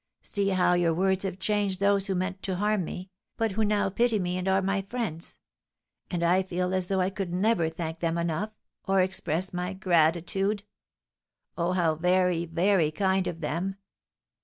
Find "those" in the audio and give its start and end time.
1.79-2.07